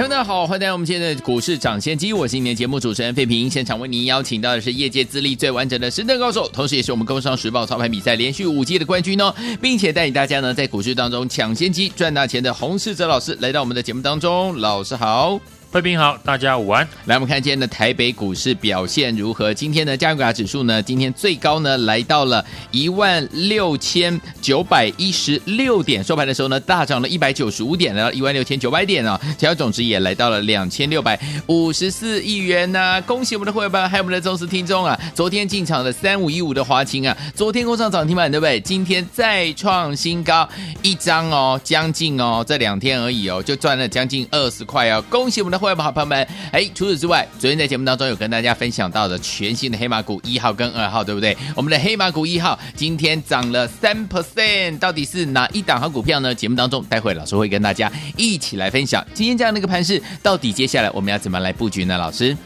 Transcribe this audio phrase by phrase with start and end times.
[0.00, 3.50] 听众大家好，欢迎来到我们今天的股市抢先机，我是今天节目主持人费平。
[3.50, 15.38] 现场为您邀请到的是业界资历最完整的实战高手，同时也是我们工商时报操盘比赛连续五届的冠军哦，并且带领大家呢在股市当中抢先机赚大钱的洪世哲老师来到我们的节目当中，老师好。
[15.72, 16.84] 贵宾好，大家午安。
[17.04, 19.54] 来，我们看今天的台北股市表现如何？
[19.54, 20.82] 今天的加权指数呢？
[20.82, 29.16] 今天最高呢来到了一万六千九百一十六点，收盘的时候呢大涨了一百九十五点，来到一万六千九百点啊。
[29.22, 31.16] 成交总值也来到了两千六百
[31.46, 34.98] 五十四亿元呐、恭喜我们的会员还有我们的忠实听众啊！
[35.14, 38.58] 昨天进场的三五一五的华勤啊，昨天攻上涨停板对不对？
[38.58, 40.48] 今天再创新高，
[40.82, 45.00] 一张哦，将近哦，这两天而已哦，就赚了将近二十块哦。
[45.08, 45.59] 恭喜我们的。
[45.60, 51.36] 会不好，朋友们，哎，除此之外，昨天在节目当中有跟大家分享到的全新的黑马股一号跟二号，对不对？
[51.54, 56.34] 我们的黑马股一号今天涨了三 percent，到底是哪一档好股票呢？
[56.34, 59.06] 节目当中，待会老师会跟大家一起来分享。
[59.12, 61.98] 今天这样的一个盘势，到底接下来我们要怎么来布局呢？
[61.98, 62.36] 老师，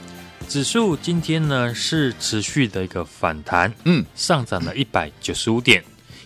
[0.49, 5.83] 指数今天呢是持续的一个反弹，嗯，上涨了一百九十五点，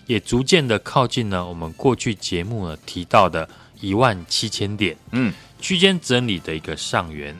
[0.06, 3.48] 也逐渐的靠近了我们过去节目呢提到的
[3.80, 5.32] 一万七千点，嗯。
[5.60, 7.36] 区间整理的一个上缘，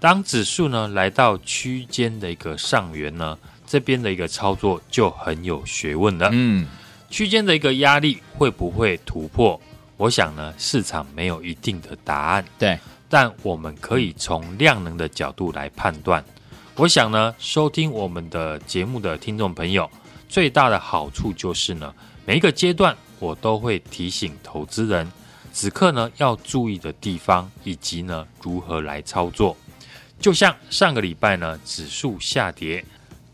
[0.00, 6.30] 当指数呢来到区间的一个上缘呢，这边的一个操作就很有学问了。
[6.32, 6.66] 嗯，
[7.10, 9.60] 区间的一个压力会不会突破？
[9.96, 12.44] 我想呢，市场没有一定的答案。
[12.58, 16.24] 对，但我们可以从量能的角度来判断。
[16.76, 19.90] 我想呢，收听我们的节目的听众朋友，
[20.28, 21.92] 最大的好处就是呢，
[22.24, 25.10] 每一个阶段我都会提醒投资人。
[25.60, 29.56] 此刻呢，要注意的地方，以及呢，如何来操作。
[30.20, 32.84] 就像上个礼拜呢，指数下跌，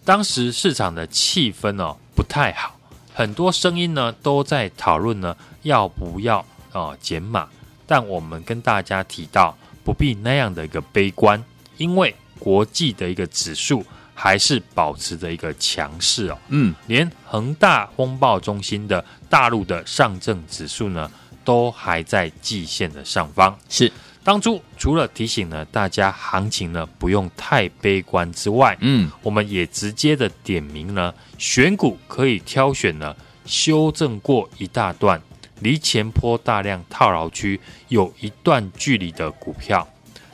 [0.07, 2.79] 当时市场的气氛哦不太好，
[3.13, 6.43] 很多声音呢都在讨论呢要不要
[6.73, 7.47] 啊减码。
[7.87, 11.45] 但我们跟大家提到，不必那样的一个悲观，
[11.77, 13.85] 因为国际的一个指数
[14.15, 16.39] 还是保持着一个强势哦。
[16.49, 21.11] 嗯，连恒大风暴中心的大陆的上证指数呢。
[21.45, 23.57] 都还在季线的上方。
[23.69, 23.93] 是
[24.25, 35.21] 当初除了提醒呢大家行情呢不用太悲观之外，嗯，我们也直接的点名呢选股可以挑选呢修正过一大段，
[35.61, 39.87] 离前坡大量套牢区有一段距离的股票。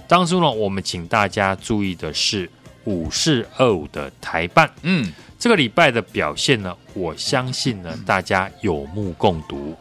[0.07, 2.49] 当初呢我们请大家注意的是
[2.85, 9.77] 五四二五的台办，嗯，这个礼拜的表现呢，我相信呢大家有目共睹。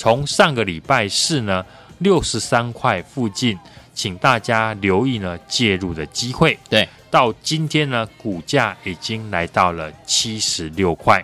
[0.00, 1.62] 从上个礼拜四呢，
[1.98, 3.58] 六十三块附近，
[3.92, 6.58] 请大家留意呢介入的机会。
[6.70, 11.22] 对，到今天呢，股价已经来到了七十六块，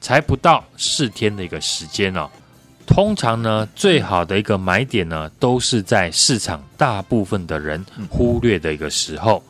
[0.00, 2.28] 才不到四天的一个时间哦。
[2.84, 9.40] 通常呢，最好的一个买点呢，都是在市场大部分的人忽略的一个时候。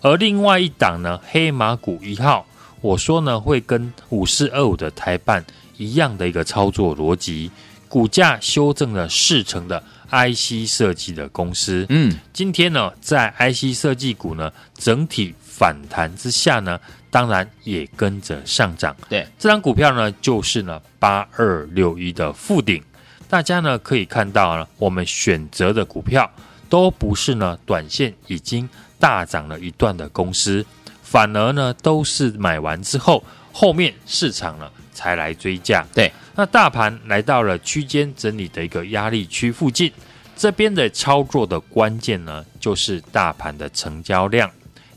[0.00, 2.44] 而另外一档呢，黑马股一号，
[2.80, 5.44] 我说呢，会跟五四二五的台办
[5.76, 7.48] 一样的一个操作逻辑。
[7.94, 18.96] 股价修正了四成的 IC 设计的公司，嗯，今天呢，在 IC 设计股呢整体反弹之下呢，当然也跟着上涨。
[19.08, 22.82] 对，这张股票呢，就是呢八二六一的附顶。
[23.28, 26.28] 大家呢可以看到呢，我们选择的股票
[26.68, 28.68] 都不是呢短线已经
[28.98, 30.66] 大涨了一段的公司，
[31.04, 33.22] 反而呢都是买完之后，
[33.52, 35.86] 后面市场呢才来追价。
[35.94, 36.12] 对。
[36.36, 39.92] 那大盘来到了区间整理的一个压力区附近，
[40.36, 44.50] 这边的操作的关键呢，就是大盘的成交量。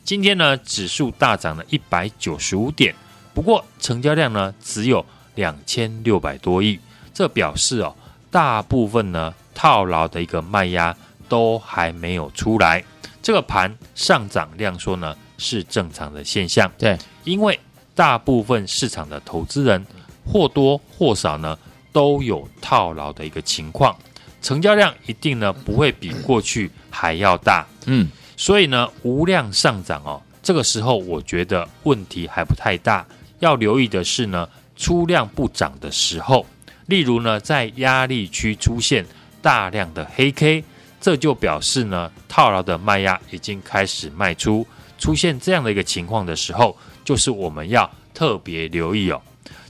[0.04, 2.96] 今天呢，指数大涨了一百九十五点，
[3.36, 5.06] 不过成交量呢只有
[5.36, 6.80] 两千六百多亿，
[7.14, 7.96] 这表示哦，
[8.32, 10.96] 大部分呢套牢的一个卖压
[11.30, 12.84] 都还没有出来。
[13.22, 17.60] 这个盘上涨量缩呢是正常的现象，对，因为
[17.94, 19.86] 大部分市场的投资人。
[20.28, 21.58] 或多或少呢，
[21.92, 23.96] 都有套牢的一个情况，
[24.42, 33.06] 成交量一定呢不会比过去还要大，嗯，所以呢无量上涨哦，这个时候我觉得问题还不太大，
[33.40, 36.46] 要留意的是呢出量不涨的时候，
[36.88, 39.06] 例如呢在压力区出现
[39.42, 40.64] 大量的黑 K，
[41.00, 44.68] 这就表示呢套牢的卖压已经开始卖出，
[45.00, 47.90] 出现这样的一个情况的时候，就是我们要。
[48.18, 49.22] 特别留意哦。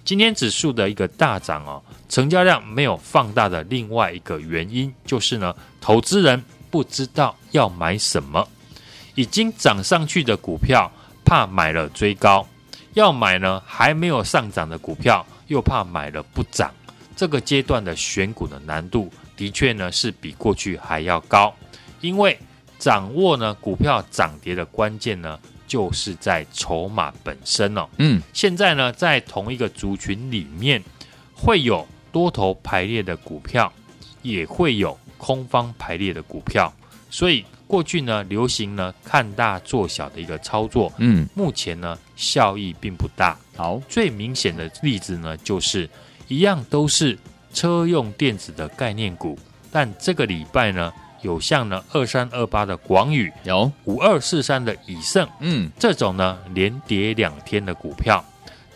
[0.08, 8.48] 今天指数的一个大涨哦，成交量没有放大的另外一个原因就是呢，投资人不知道要买什么，
[9.16, 10.90] 已经涨上去的股票
[11.26, 12.48] 怕买了追高，
[12.94, 16.74] 要买呢还没有上涨的股票又怕买了不涨，
[17.14, 21.54] 这个阶段的选股的难度的确呢是比过去还要高，
[22.00, 22.40] 因为
[22.80, 25.38] 掌握呢股票涨跌的关键呢。
[25.68, 30.82] 就是在筹码本身哦，嗯，现在呢，在同一个族群里面，
[31.36, 33.72] 会有多头排列的股票，
[34.22, 36.74] 也会有空方排列的股票，
[37.10, 43.38] 所以过去呢，流行呢看大做小的一个操作，嗯，目前呢效益并不大。
[43.56, 45.90] 好，最明显的例子呢，就是
[46.30, 47.18] 一样都是
[47.54, 49.38] 车用电子的概念股，
[49.72, 50.94] 但这个礼拜呢。
[51.28, 58.24] 有像呢二三二八的广宇，有五二四三的以盛，嗯，这种呢连跌两天的股票，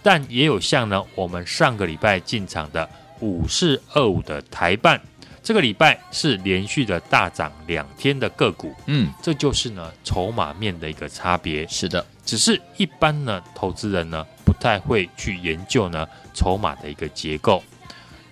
[0.03, 2.88] 但也有像呢我们上个礼拜进场的
[3.21, 5.00] 五四二五的台办，
[5.42, 11.65] 这个礼拜是连续的大涨两天的个股，嗯，这就是呢筹码面的一个差别。
[11.69, 17.63] 是的，只是一般呢投资人呢不太会去研究呢筹码的一个结构。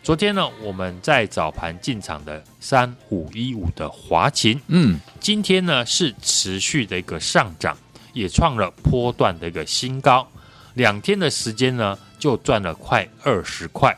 [0.01, 7.77] 昨天呢，我们在早盘进场的三五一五的华勤，嗯，今天呢是持续的一个上涨，
[8.13, 10.27] 也创了波段的一个新高，
[10.73, 13.95] 两天的时间呢就赚了快二十块。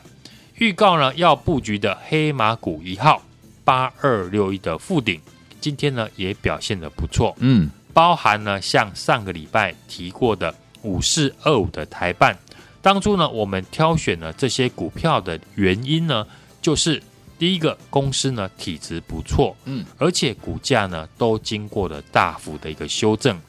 [0.56, 3.22] 预告呢要布局的黑马股一号
[3.64, 5.18] 八二六一的富鼎，
[5.60, 12.36] 今天呢也表现的不错，嗯，包含呢像上个礼拜提过的五四二五的台半。
[12.82, 16.26] 当初呢，我们挑选了这些股票的原因呢，
[16.60, 17.00] 就是
[17.38, 23.40] 第一个公司呢体质不错，嗯，而且股价呢都经过了大幅的一个修正，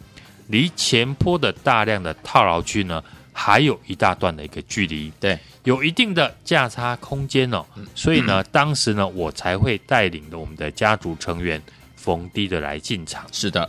[0.48, 3.04] 离前坡的大量的套牢区呢
[3.34, 7.66] 还有一大段的一个距离，对，有一定的价差空间哦，
[7.96, 11.60] 所以呢，当时呢我才会带领着我们的家族成员
[11.96, 13.26] 逢低的来进场。
[13.32, 13.68] 是的，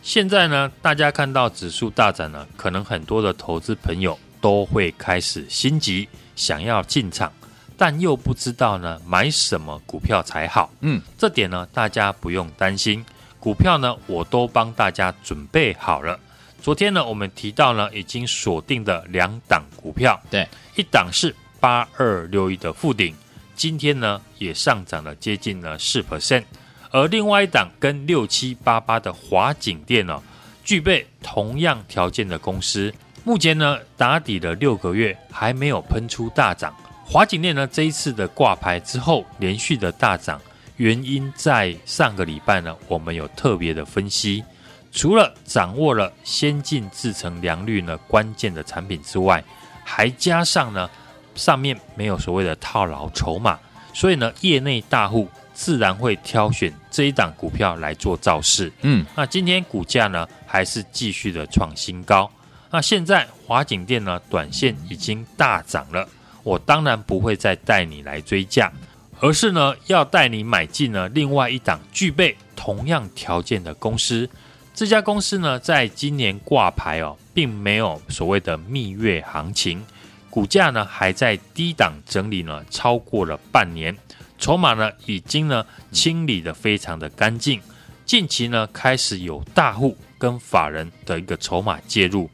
[0.00, 4.16] 现在呢，大家看到指数大涨呢，可能很多的投资朋友。
[4.42, 6.06] 都会开始心急，
[6.36, 7.32] 想要进场，
[7.78, 10.70] 但又不知道呢买什么股票才好。
[10.80, 13.02] 嗯，这点呢大家不用担心，
[13.38, 16.18] 股票呢我都帮大家准备好了。
[16.60, 23.14] 昨天呢我们提到呢已经锁定的两档股票，对，一档是八二六一的附顶，
[23.54, 26.44] 今天呢也上涨了接近了四 percent，
[26.90, 30.20] 而另外一档跟六七八八的华景电呢，
[30.64, 32.92] 具备同样条件的公司。
[33.24, 36.74] 目前呢，打底了六个月还没有喷出大涨。
[37.04, 40.40] 华景电呢，这一次的挂牌之后连续的大涨，
[40.76, 44.42] 原因在上个礼拜呢，我们有特别的分析。
[44.90, 49.42] 除了掌握了先进制程良率呢关键的产品之外，
[49.84, 50.90] 还加上呢
[51.34, 53.58] 上面没有所谓的套牢筹码，
[53.94, 58.72] 所以呢业内大户自然会挑选这一档股票来做造势。
[58.82, 62.28] 嗯，那今天股价呢还是继续的创新高。
[62.72, 66.08] 那现在华景电呢，短线已经大涨了，
[66.42, 68.72] 我当然不会再带你来追价，
[69.20, 74.26] 而是呢要带你买进呢另外一档具备同样条件的公司。
[74.74, 79.84] 这家公司呢，在今年挂牌哦，并没有所谓的蜜月行情，
[80.30, 83.94] 股价呢还在低档整理呢，超过了半年，
[84.38, 87.60] 筹码呢已经呢清理得非常的干净，
[88.06, 92.30] 近期呢开始有大户跟法人的一个筹码介入。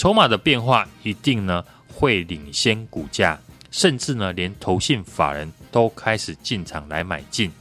[0.00, 3.38] 筹码的变化一定呢会领先股价，
[3.70, 7.52] 甚至呢连投信法人都开始进场来买进。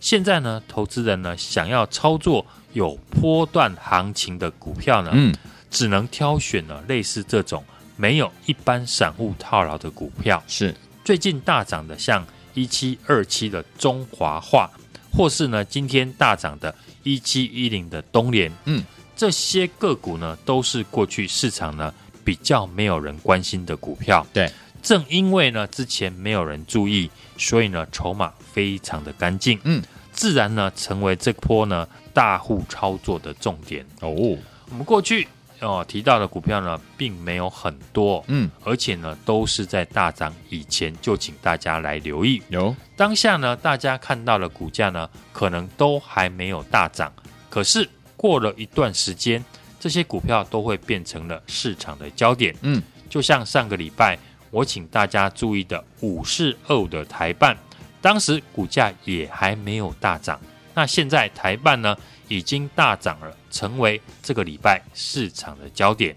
[0.00, 5.32] 现在呢，投资人呢想要操作有波段行情的股票呢，嗯，
[5.70, 7.62] 只能挑选了类似这种
[7.94, 10.42] 没有一般散户套牢的股票。
[10.48, 10.74] 是
[11.04, 14.68] 最近大涨的，像一七二七的中华化，
[15.12, 16.74] 或是呢今天大涨的
[17.04, 18.84] 一七一零的东联，嗯。
[19.16, 21.92] 这些个股呢，都是过去市场呢
[22.24, 24.26] 比较没有人关心的股票。
[24.32, 24.50] 对，
[24.82, 33.86] 正因为呢之前没有人注意，所以呢筹码非常的干净，嗯，自然呢成为这波呢大户操作的重点。
[34.00, 35.28] 哦，我们过去
[35.60, 42.42] 哦提到的股票呢，并没有很多，嗯，而且呢都是在大涨以前就请大家来留意。
[42.48, 47.12] 有当下呢，大家看到的股价呢，可能都还没有大涨，
[47.48, 47.88] 可是。
[48.24, 49.44] 过了一段时间，
[49.78, 52.56] 这些股票都会变成了市场的焦点。
[52.62, 54.18] 嗯，就像上个礼拜
[54.50, 57.54] 我请大家注意的五四二五的台办，
[58.00, 60.40] 当时股价也还没有大涨。
[60.72, 61.94] 那现在台办呢
[62.26, 66.16] 已经大涨了，成为这个礼拜市场的焦点。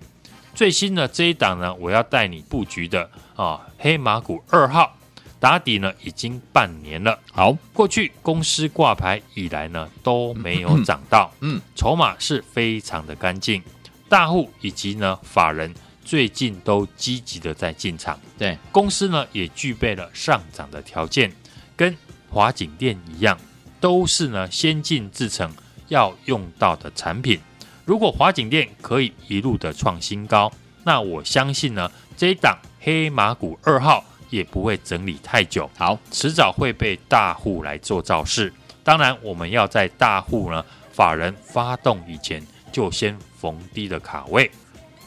[0.55, 4.96] 最新的这一档呢，我要带你布局的啊，黑马股二号
[5.39, 7.19] 打底呢，已经半年了。
[7.31, 13.61] 好，过去公司挂牌以来呢，都没有涨到，嗯，筹码是非常的干净，
[14.09, 18.19] 大户以及呢法人最近都积极的在进场。
[18.37, 21.31] 对，公司呢也具备了上涨的条件，
[21.75, 21.95] 跟
[22.29, 23.37] 华景店一样，
[23.79, 25.53] 都是呢先进制成
[25.87, 27.39] 要用到的产品。
[27.85, 30.51] 如果华景店可以一路的创新高，
[30.83, 38.51] 那我相信呢，这一档黑马股二号也不会整理太久，好，迟早会被大户来做造势。
[38.83, 44.49] 当然，我们要在大户呢法人发动以前，就先逢低的卡位。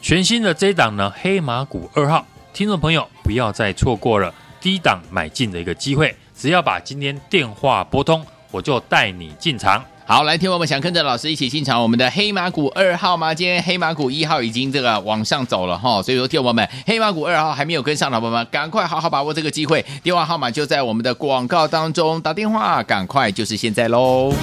[0.01, 9.83] 全新的这一档呢，黑马股二号，听众朋友不要再错过了低档买进的一个机会，只要把今天电话拨通，我就带你进场。
[10.11, 13.33] 好，来听我们想跟着老师一起进场我们的黑马股二号吗？
[13.33, 24.33] 今天黑马股一号已经这个往上走了哈，所以说听我们黑马股二号还没有跟上的朋友们，赶快好好把握这个机会，电话号码就在我们的广告当中，打电话赶快就是现在喽。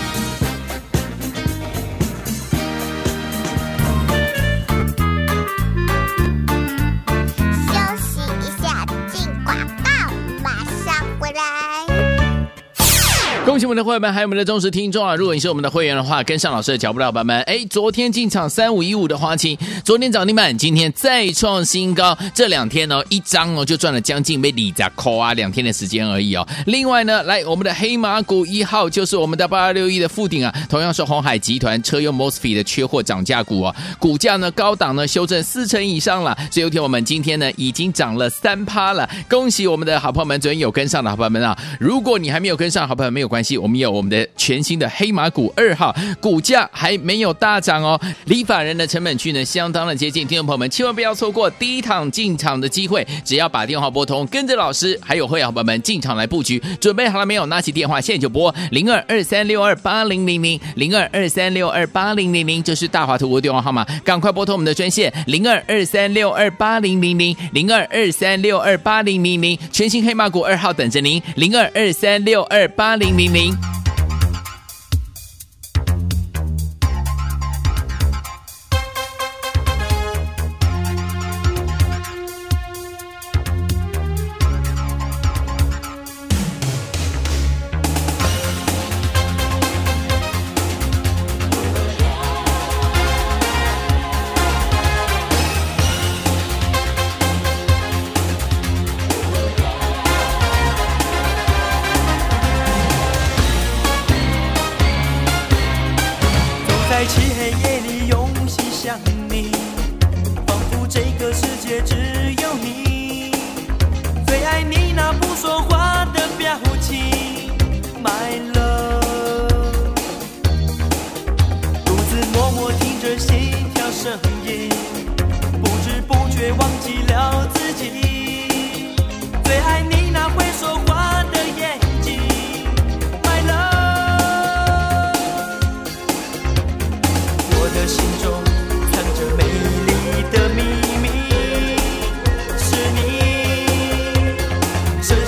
[13.58, 15.16] 恭喜我们的会员们，还有我们的忠实听众啊！
[15.16, 26.46] 如果你是我们的会员的话，跟上老师的脚步的伙伴们，哎，昨天进场三五一五的花青，昨天涨停板，今天再创新高，这两天呢，一张哦就赚了将近被里家扣啊，两天的时间而已哦。
[26.66, 41.58] 另外呢，来我们的黑马股一号就是我们的八二六一的富鼎啊，同样是红海集团车用 mosfet 的缺货涨价股哦，股价呢高档呢修正四成以上了，所以有天我们今天呢已经涨了三趴了，恭喜我们的好朋友们，昨天有跟上的好朋友们啊！
[41.80, 43.47] 如果你还没有跟上，好朋友没有关系。
[43.56, 57.46] 我们有我们的全新的黑马股二号，股价还没有大涨哦，离法人的成本区呢相当的接近，听众朋友们千万不要错过第一趟进场的机会，只要把电话拨通，跟着老师还有会员伙伴们进场来布局，准备好了没有？
[57.46, 73.32] 拿起电话现在就拨零二二三六二八零零零零二二三六二八零零零，这是大华图的电话号码，赶快拨通我们的专线零二二三六二八零零零零二二三六二八零零零，全新黑马股二号等着您，零二二三六二八零零。
[73.32, 73.37] 零。
[73.38, 73.87] me.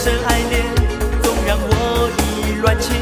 [0.02, 0.64] 深爱恋，
[1.23, 3.00] 总让我意乱情。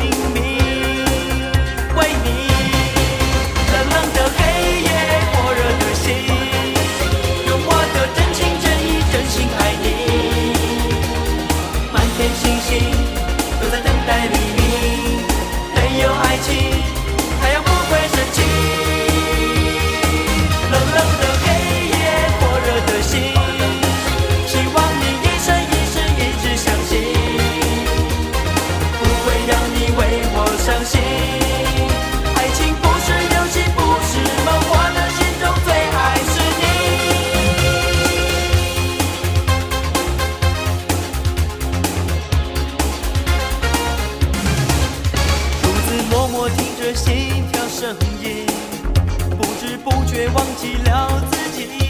[50.38, 51.88] 忘记了自己。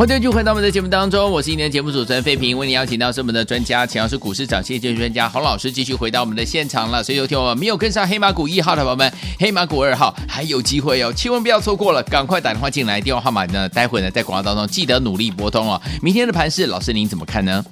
[0.00, 7.04] 欢迎继续回到我们的节目当中，我是今天的节目主持人费平，为您邀请到是我们的专家，强是股市涨跌专家洪老师，继续回到我们的现场了。
[7.04, 15.78] 所以有听我们没有跟上黑马股一号的宝宝们，黑马股二号还有机会哦，千万不要错过了，赶快打电话进来，电话号码呢，待会呢在广告当中记得努力拨通哦。
[16.00, 17.62] 明天的盘势，老师您怎么看呢？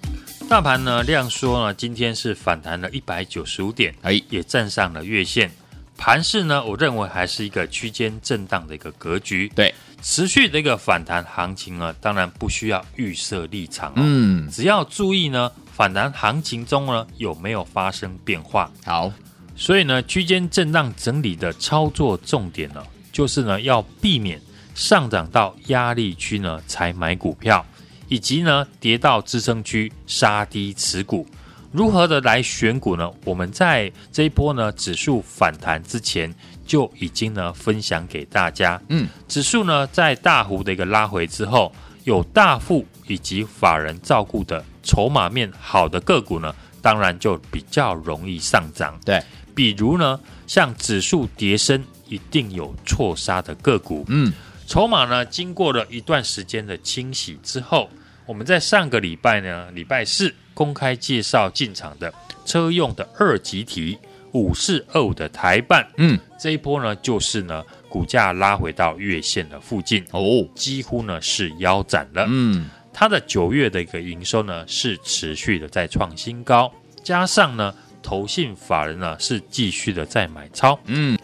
[0.50, 5.50] 大盘呢量缩呢，今天是反弹了一百九十五点，哎，也站上了月线。
[5.96, 9.50] 盘势呢，我认为还是一个区间震荡的一个格局。
[9.52, 18.70] 对，持续的一个反弹行情呢，当然不需要预设立场，哦，嗯，只要注意呢，反弹行情中呢有没有发生变化。
[18.84, 19.12] 好，
[19.56, 24.40] 所以呢，区间震荡整理的操作重点呢，就是呢要避免
[24.74, 27.66] 上涨到压力区呢才买股票，
[28.08, 31.26] 以及呢跌到支撑区杀低持股。
[31.70, 33.10] 如何的来选股呢？
[33.24, 36.34] 我们在这一波呢指数反弹之前
[36.68, 38.80] 就已经呢分享给大家。
[38.88, 41.72] 嗯，指数呢在大幅的一个拉回之后，
[42.04, 48.96] 有大户以及法人照顾的筹码面好的个股呢，当然就比较容易上涨。
[49.04, 49.20] 对，
[49.52, 54.04] 比如呢像指数跌升一定有错杀的个股。
[54.06, 54.32] 嗯，
[54.68, 57.90] 筹码呢经过了一段时间的清洗之后，
[58.26, 60.32] 我们在上个礼拜呢礼拜四。
[60.58, 62.12] 公开介绍进场的
[62.44, 63.96] 车用的二级体
[64.32, 70.04] 五四二五的台办，嗯，这一波呢就是呢股价拉回到月线的附近。
[70.12, 76.70] 哦，几乎呢是腰斩了，嗯，它的九月的一个营收呢是持续的在创新高，
[77.02, 81.18] 加上呢投信法人呢是继续的在买超，嗯，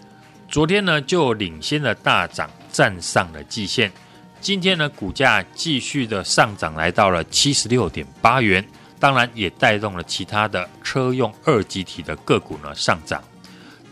[0.48, 3.92] 昨天呢就领先的大涨站上了季线，
[4.40, 8.64] 今天呢股价继续的上涨来到了七十六点八元。
[8.98, 13.22] 当然也带动了其他的车用二级体的个股呢上涨。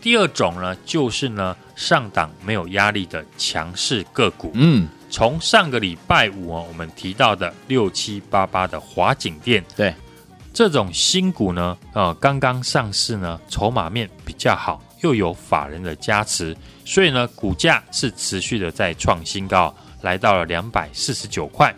[0.01, 4.51] 第二种呢，就是呢上档没有压力的强势个股。
[4.53, 9.93] 嗯，从上个礼拜五啊，我们提到的六七八八的华景店，对
[10.53, 21.73] 这种新股呢，呃，刚刚上市呢，筹码面比较好，又有法人的加持，所以呢，股价是持续的在创新高，来到了两百四十九块。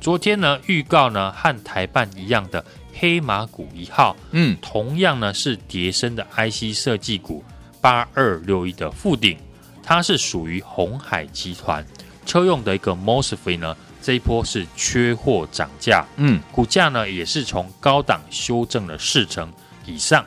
[0.00, 7.44] 昨天呢，预告呢和台办一样的黑马股一号，嗯，同样呢是叠升的 IC 设计股
[7.82, 9.36] 八二六一的附顶，
[9.82, 11.86] 它是属于鸿海集团。
[12.24, 19.52] 车用的一个 MOSFET 呢，这一波是缺货涨价，嗯，股价呢也是从高档修正了四成
[19.84, 20.24] 以上，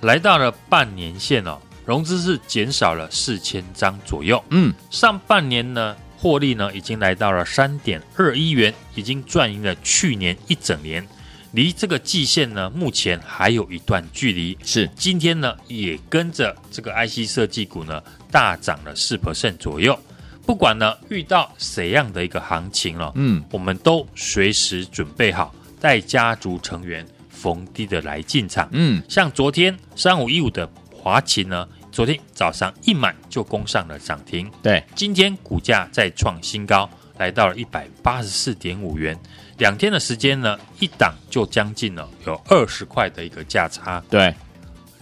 [0.00, 5.94] 来到了半年线哦，融资是减少了四千张左右，嗯，上半年呢。
[6.18, 11.06] 获利呢，已经来到了三点二一元，已经赚赢了去年一整年，
[11.52, 14.56] 离这个季线呢，目前还有一段距离。
[14.64, 19.98] 是，今天呢，也跟着这个 IC 设计股呢，大涨了四 percent 左右。
[20.44, 28.68] 不管呢遇到怎样的一个行情了，嗯，我们都随时准备好，带家族成员逢低的来进场。
[28.72, 31.68] 嗯，像昨天三五一五的华勤呢。
[31.96, 39.18] 昨天早上一买就攻上了涨停，对，今天股价再创新高，来到了一百八十四点五元。
[39.56, 44.04] 两天的时间呢，一档就将近了有二十块的一个价差。
[44.10, 44.34] 对，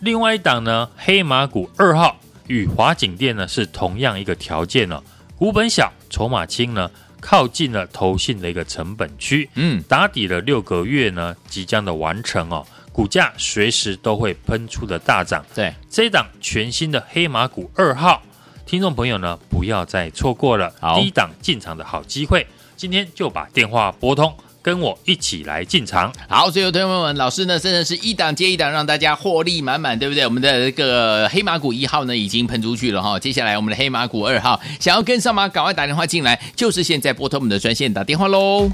[0.02, 5.02] 另外一档呢，黑马股二号与华景店呢是同样一个条件呢，
[5.36, 6.88] 股本小，筹码轻呢，
[7.20, 12.64] 靠近了投信的一个成本区，嗯，打底了六个月呢，即将的完成哦。
[12.94, 18.22] 股价随时都会喷出的大涨，对这一档全新的黑马股二号，
[18.64, 26.12] 听众朋友呢不要再错过了第一档进场的好机会，今天就把电话拨通，跟我一起来进场。
[26.28, 30.24] 好，所有朋友们，老师呢真的是一档接一档，让大家获利满满，对不对？
[30.24, 35.48] 我们的这个黑马股一号呢已经喷出去了哈，接下来我们的黑马股二号，想要跟上吗？
[35.48, 38.70] 赶快打电话进来，就是现在拨通我们的专线打电话喽。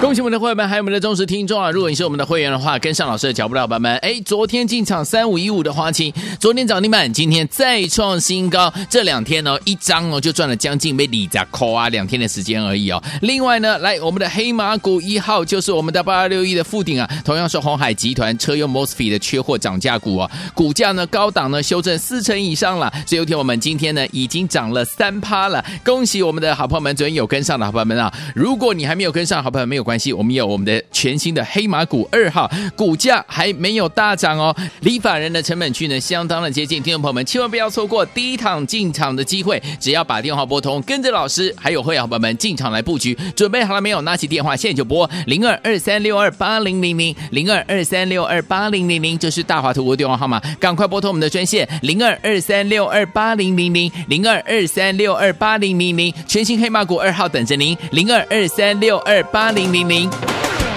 [0.00, 1.72] 恭喜我们的会员们，还有我们的忠实听众啊！
[1.72, 13.02] 如果你是我们的会员的话，跟上老师的脚步的伙伴们，哎，昨天进场三五一五的花青，昨天涨停板，今天再创新高，这两天呢、哦，一张哦就赚了将近被里扎扣啊，两天的时间而已哦。
[13.22, 28.14] 另外呢，来我们的黑马股一号就是我们的八二六一的富鼎啊，同样是鸿海集团车用 MOSFET 的缺货涨价股哦，股价呢高档呢修正四成以上了，所以有天我们今天呢已经涨了三趴了，恭喜我们的好朋友们，昨天有跟上的好朋友们啊！
[28.32, 30.12] 如果你还没有跟上，好朋友没有关系。
[30.12, 36.82] 我们有我们的全新的黑马股二号，股价还没有大涨哦，离法人的成本区呢相当的接近。
[36.82, 43.16] 听众朋友们千万不要错过第一趟进场的机会，只要把电话拨通，跟着老师还有会员伙伴们进场来布局。
[43.34, 44.02] 准备好了没有？
[44.02, 60.10] 拿起电话现在就拨零二二三六二八零零零零二二三六二八零零零，这是大华图的电话号码，赶快拨通我们的专线零二二三六二八零零零零二二三六二八零零零，全新黑马股二号等着您，零二二三六二八零零零。
[60.10, 60.67] 双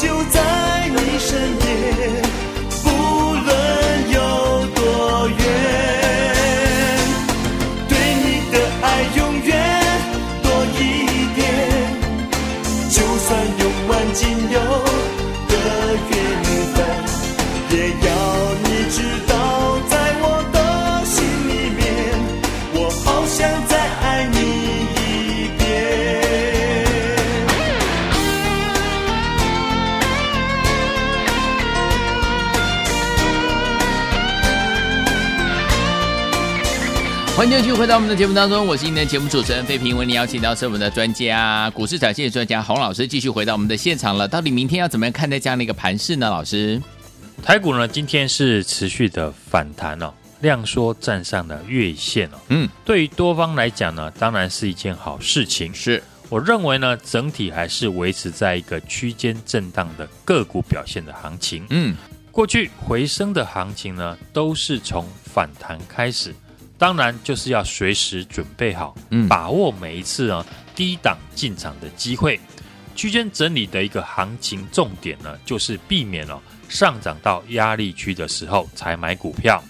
[0.00, 0.37] 就在
[37.78, 44.26] 回到我们的节目当中，我是今天的节目主持人费平，为你邀请到是我们的专家，股市长线专家洪老师，继续回到我们的现场了。
[44.26, 46.28] 到底明天要怎么样看待这样的一个盘势呢？
[46.28, 46.82] 老师，
[47.40, 52.38] 台股呢今天是持续的反弹哦，量缩站上了月线哦。
[52.48, 55.72] 嗯，对于多方来讲呢，当然是一件好事情。
[55.72, 61.64] 是，我认为呢，整体还是维持在一个区间震荡的个股表现的行情。
[61.70, 61.96] 嗯，
[62.32, 66.34] 过去回升的行情呢，都是从反弹开始。
[66.78, 68.94] 当然就是要随时准备好，
[69.28, 72.38] 把握每一次呢低档进场的机会。
[72.94, 79.62] 区间整理的一个行情重点呢，就是避免了上涨到压力区的时候才买股票，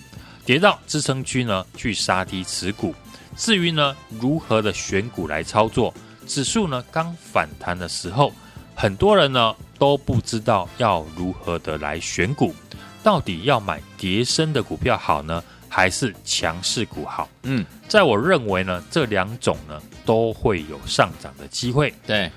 [0.45, 2.95] 跌到支撑区呢去杀低持股。
[3.37, 5.93] 至于呢如何的选股来操作，
[6.27, 8.33] 指数呢刚反弹的时候，
[8.75, 12.55] 很多人呢都不知道要如何的来选股，
[13.03, 15.43] 到底要买跌升的股票好呢？
[15.79, 21.95] 还是强势股好，嗯，在我认为呢，这两种呢都会有上涨的机会。
[22.05, 22.29] 对，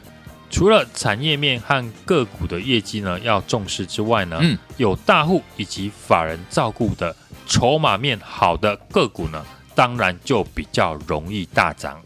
[0.51, 7.15] 除了产业面和个股的业绩呢要重视之外呢，嗯，有大户以及法人照顾的
[7.47, 11.99] 筹码面好的个股呢，当然就比较容易大涨。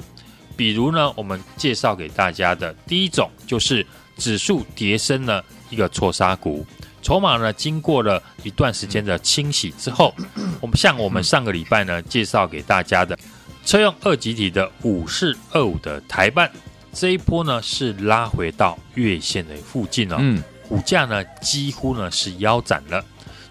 [0.56, 6.66] 比如呢，我们介绍给大家的第一种就是指数跌深的一个错杀股。
[7.06, 10.12] 筹码呢，经过了一段时间的清洗之后，
[10.60, 13.16] 我们像我们上个礼拜呢介绍给大家的
[13.64, 16.50] 车用二极体的五四二五的台半，
[16.92, 23.06] 这一波呢是拉回到月线的附近哦，嗯，股价呢几乎呢是腰斩了。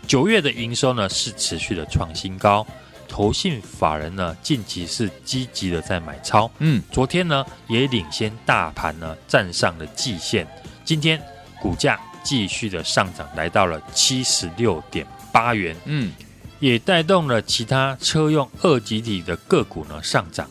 [0.04, 2.66] 九月的营收呢是持续的创新高，
[3.06, 10.44] 投信法人呢近期是积极的在买超，嗯，昨天呢也领先大盘呢站上了季线，
[10.84, 11.22] 今天
[11.62, 12.00] 股价。
[12.24, 16.10] 继续的上涨，来到了七十六点八元，嗯，
[16.58, 20.48] 也带动了其他车用二极体的个股呢上涨。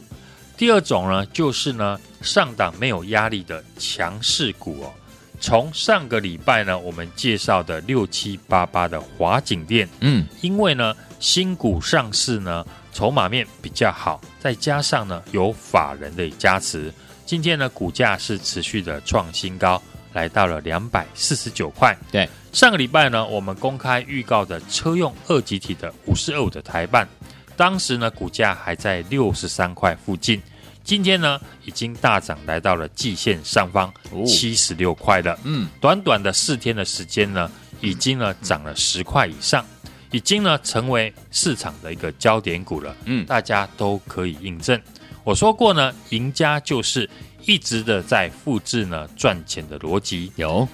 [0.55, 4.93] 第二种呢，就是呢上档没有压力的强势股哦。
[5.41, 16.93] 从上个礼拜呢，我们介绍的六七八八的华景店，嗯，因为呢新股上市呢，筹码面比较好，再加上呢有法人的加持，
[17.25, 19.81] 今天呢股价是持续的创新高。
[20.13, 21.97] 来到了两百四十九块。
[22.11, 27.07] 对，上个礼拜呢，我们公开预告的车用二极体的五四二五的台办，
[27.55, 30.41] 当时呢股价还在六十三块附近，
[30.83, 33.93] 今天呢已经大涨来到了季线上方
[34.25, 35.37] 七十六块了。
[35.43, 39.65] 嗯，短短的四天的时间呢，已经呢涨了十块以上，
[40.11, 42.95] 已经呢成为市场的一个焦点股了。
[43.05, 44.79] 嗯，大家都可以印证。
[45.23, 47.09] 我说过呢，赢家就是
[47.45, 50.29] 一直的在复制呢赚钱的逻辑。
[50.35, 50.67] 有，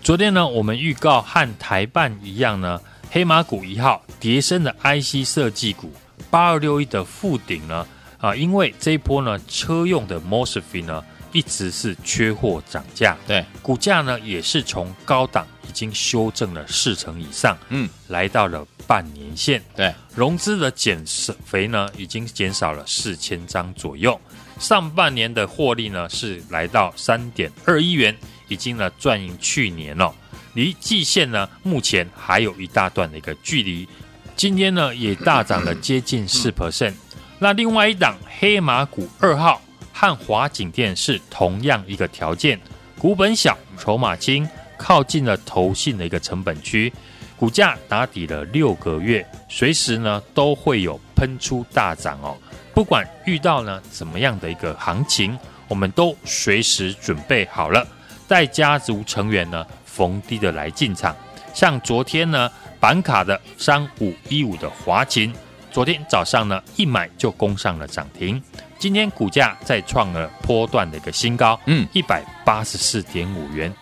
[0.00, 2.80] 昨天呢，我们预告和台办一样呢，
[3.10, 5.92] 黑马股一号跌升的 IC 设计股
[6.30, 7.84] 八二六一的富鼎呢，
[8.18, 21.04] 啊，因为这一波呢车用的 MOSFET 呢一直是缺货涨价，对，股价呢也是从高档已经修正了四成以上，嗯，来到了半年线，对，融资的减
[21.46, 24.20] 肥呢已经减少了四千张左右，
[24.58, 28.16] 上半年的获利呢是来到三点二亿元，
[28.48, 30.12] 已经呢赚赢去年了。
[30.54, 33.88] 离季线呢，目前还有一大段的一个距离。
[34.34, 36.94] 今天呢，也大涨了接近四 percent。
[37.38, 39.62] 那另外一档黑马股二号
[39.92, 42.58] 和华景电是同样一个条件，
[42.98, 46.92] 股本小，筹码轻，靠近了投信的一个成本区，
[47.36, 52.36] 股价打底了六个月，随时呢都会有喷出大涨哦。
[52.72, 55.36] 不管遇到呢怎么样的一个行情，
[55.66, 57.86] 我们都随时准备好了，
[58.26, 59.66] 带家族成员呢。
[59.98, 61.12] 逢低的来进场，
[61.52, 65.34] 像昨天呢，板卡的三五一五的华勤，
[65.72, 68.40] 昨天早上呢一买就攻上了涨停，
[68.78, 73.74] 今天股价再创了波段的一个新高，嗯，一百八十四点五元，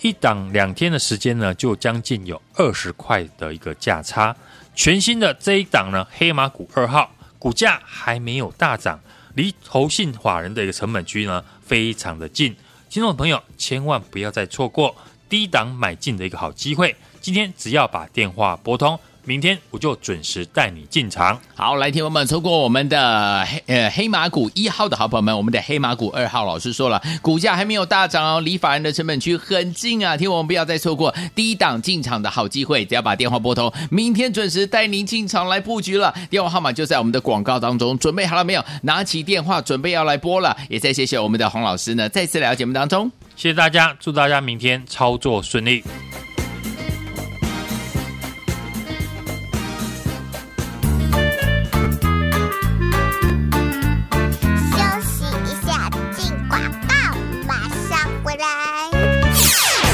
[0.00, 4.36] 一档两天的时间呢，就将近有二十块的一个价差。
[4.74, 9.00] 全新的这一档呢，黑马股二号，股价还没有大涨，
[9.34, 12.54] 离投信法人的一个成本区呢非常的近，
[12.88, 14.94] 听众朋友千万不要再错过。
[15.28, 18.98] 低档买进的一个好机会，今天只要把电话拨通，
[19.28, 21.38] 明天我就准时带你进场。
[21.54, 36.14] 好，来，听友们，错过我们的黑呃黑马股一号的好朋友们，我们的黑马股二号老师说了，股价还没有大涨哦，离法人的成本区很近啊，听我们不要再错过低档进场的好机会，只要把电话拨通，明天准时带您进场来布局了。
[36.30, 38.64] 电话号码就在我们的广告当中，准备好了没有？
[38.84, 40.56] 拿起电话，准备要来拨了。
[40.70, 43.12] 也再谢谢我们的洪老师呢，再次来到节目当中。
[43.36, 45.84] 谢谢大家，祝大家明天操作顺利。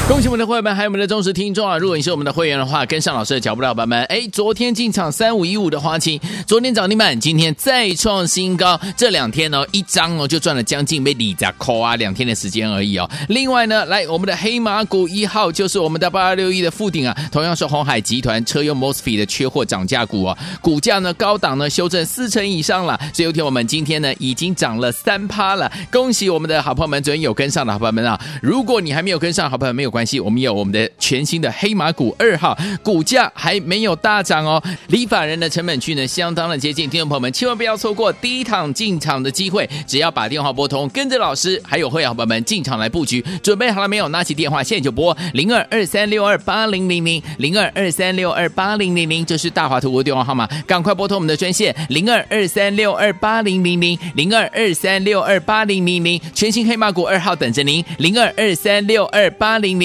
[0.07, 1.79] 恭喜我们的会员们，还有我们的忠实听众啊！
[1.79, 8.79] 如果你是我们的会员的话，跟上老师的脚步的伙伴们，哎，昨天进场三五一五的花青，昨天涨停板，今天再创新高。
[8.95, 13.09] 这两天呢、哦，一张哦就赚了将近没里扎扣啊，两天的时间而已哦。
[13.29, 22.95] 另外呢，来我们的黑马股一号就是我们的八二六一的富鼎啊，同样是鸿海集团车用 MOSFET 的缺货涨价股哦，股价呢高档呢修正四成以上了。
[23.11, 28.21] 所以有天我们今天呢已经涨了三趴了，恭喜我们的好朋友们，昨天有跟上的好朋友们啊！
[28.39, 29.94] 如果你还没有跟上，好朋友没有。
[29.95, 44.09] 关系，我们有我们的全新的黑马股二号，股价还没有大涨哦，离法人的成本区呢相当的接近，听众朋友们千万不要错过第一趟进场的机会，只要把电话拨通，跟着老师还有会员伙伴们进场来布局，准备好了没有？
[44.09, 59.84] 拿起电话现在就拨零二二三六二八零零零零二二三六二八零零零，这是大华图的电话号码，赶快拨通我们的专线零二二三六二八零零零零二二三六二八零零零，全新黑马股二号等着您，零二二三六二八零零。